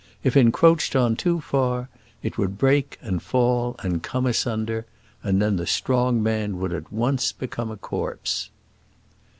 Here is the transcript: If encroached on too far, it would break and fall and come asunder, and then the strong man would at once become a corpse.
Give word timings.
If 0.23 0.35
encroached 0.35 0.95
on 0.95 1.15
too 1.15 1.39
far, 1.41 1.87
it 2.23 2.35
would 2.35 2.57
break 2.57 2.97
and 3.03 3.21
fall 3.21 3.75
and 3.83 4.01
come 4.01 4.25
asunder, 4.25 4.87
and 5.21 5.39
then 5.39 5.57
the 5.57 5.67
strong 5.67 6.23
man 6.23 6.57
would 6.57 6.73
at 6.73 6.91
once 6.91 7.31
become 7.31 7.69
a 7.69 7.77
corpse. 7.77 8.49